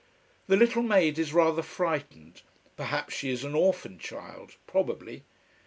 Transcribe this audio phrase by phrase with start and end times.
[0.47, 2.41] The little maid is rather frightened.
[2.75, 5.25] Perhaps she is an orphan child probably.